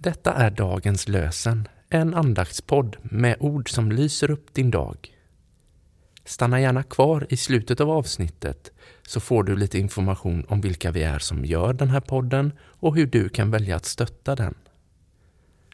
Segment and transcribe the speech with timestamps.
[0.00, 5.14] Detta är dagens lösen, en andaktspodd med ord som lyser upp din dag.
[6.24, 8.72] Stanna gärna kvar i slutet av avsnittet
[9.02, 12.96] så får du lite information om vilka vi är som gör den här podden och
[12.96, 14.54] hur du kan välja att stötta den.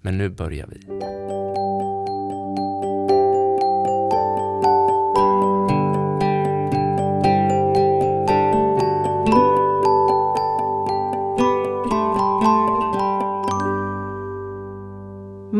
[0.00, 1.37] Men nu börjar vi.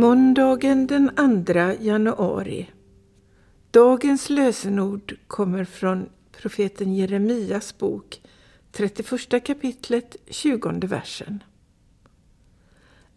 [0.08, 1.10] Måndagen den
[1.46, 2.70] 2 januari.
[3.70, 8.20] Dagens lösenord kommer från profeten Jeremias bok,
[8.72, 11.42] 31 kapitlet, 20 versen.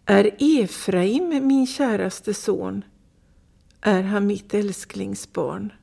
[0.06, 2.84] Är Efraim min käraste son?
[3.82, 5.74] Är han mitt älsklingsbarn?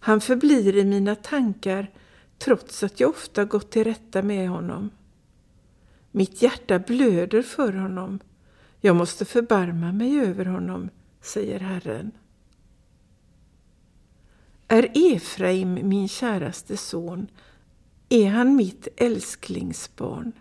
[0.00, 1.90] Han förblir i mina tankar
[2.38, 4.90] trots att jag ofta gått till rätta med honom.
[6.10, 8.20] Mitt hjärta blöder för honom
[8.84, 12.10] jag måste förbarma mig över honom, säger Herren.
[14.68, 17.26] Är Efraim min käraste son?
[18.08, 20.32] Är han mitt älsklingsbarn?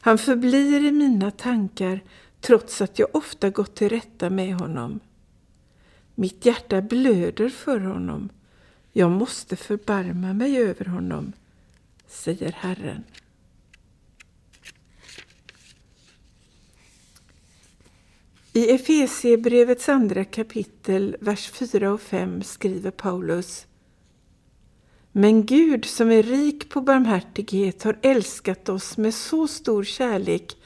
[0.00, 2.00] Han förblir i mina tankar
[2.40, 5.00] trots att jag ofta gått till rätta med honom.
[6.14, 8.28] Mitt hjärta blöder för honom.
[8.92, 11.32] Jag måste förbarma mig över honom,
[12.06, 13.04] säger Herren.
[18.52, 23.66] I Efesiebrevets andra kapitel, vers 4 och 5 skriver Paulus
[25.12, 30.56] Men Gud som är rik på barmhärtighet har älskat oss med så stor kärlek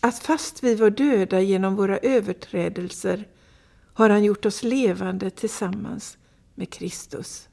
[0.00, 3.28] att fast vi var döda genom våra överträdelser
[3.94, 6.18] har han gjort oss levande tillsammans
[6.54, 7.48] med Kristus.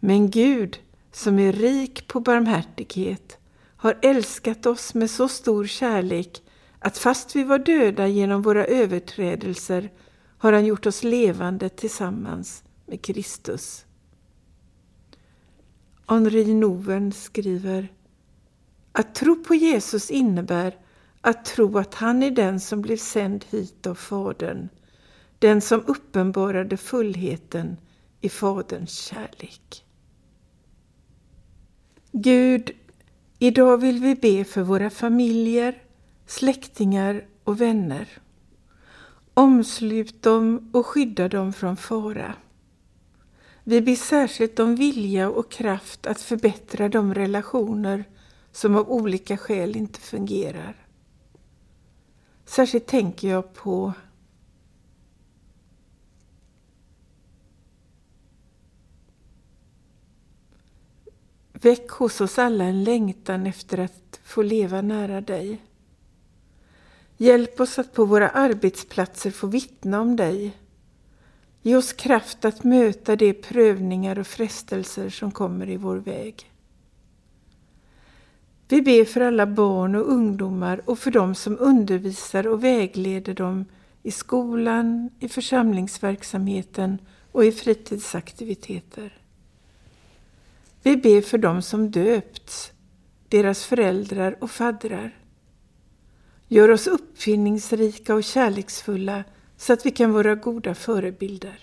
[0.00, 0.78] Men Gud
[1.12, 3.38] som är rik på barmhärtighet
[3.76, 6.42] har älskat oss med så stor kärlek
[6.82, 9.90] att fast vi var döda genom våra överträdelser
[10.38, 13.84] har han gjort oss levande tillsammans med Kristus.
[16.06, 17.92] Henri Nouwen skriver
[18.92, 20.76] Att tro på Jesus innebär
[21.20, 24.68] att tro att han är den som blev sänd hit av Fadern,
[25.38, 27.76] den som uppenbarade fullheten
[28.20, 29.84] i Faderns kärlek.
[32.12, 32.70] Gud,
[33.38, 35.81] idag vill vi be för våra familjer,
[36.32, 38.08] släktingar och vänner.
[39.34, 42.34] Omslut dem och skydda dem från fara.
[43.64, 48.04] Vi ber särskilt om vilja och kraft att förbättra de relationer
[48.52, 50.86] som av olika skäl inte fungerar.
[52.44, 53.92] Särskilt tänker jag på
[61.52, 65.60] Väck hos oss alla en längtan efter att få leva nära dig.
[67.22, 70.56] Hjälp oss att på våra arbetsplatser få vittna om dig.
[71.62, 76.50] Ge oss kraft att möta de prövningar och frestelser som kommer i vår väg.
[78.68, 83.64] Vi ber för alla barn och ungdomar och för dem som undervisar och vägleder dem
[84.02, 86.98] i skolan, i församlingsverksamheten
[87.32, 89.18] och i fritidsaktiviteter.
[90.82, 92.72] Vi ber för dem som döpts,
[93.28, 95.21] deras föräldrar och faddrar.
[96.52, 99.24] Gör oss uppfinningsrika och kärleksfulla
[99.56, 101.58] så att vi kan vara goda förebilder.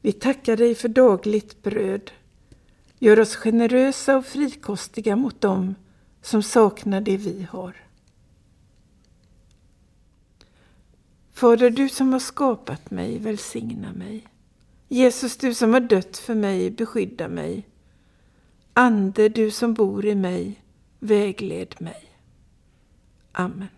[0.00, 2.10] Vi tackar dig för dagligt bröd.
[2.98, 5.74] Gör oss generösa och frikostiga mot dem
[6.22, 7.76] som saknar det vi har.
[11.32, 14.26] Fader, du som har skapat mig, välsigna mig.
[14.88, 17.68] Jesus, du som har dött för mig, beskydda mig.
[18.72, 20.62] Ande, du som bor i mig,
[20.98, 22.07] vägled mig.
[23.32, 23.68] Amen.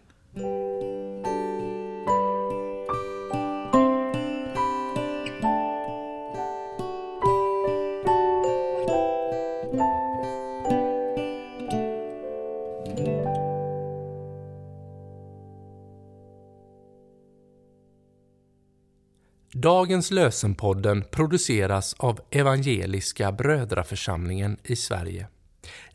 [19.52, 25.28] Dagens lösenpodden produceras av Evangeliska Brödraförsamlingen i Sverige